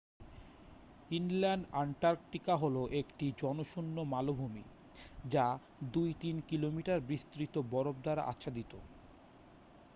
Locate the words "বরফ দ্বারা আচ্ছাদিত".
7.71-8.71